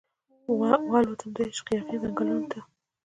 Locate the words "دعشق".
1.35-1.65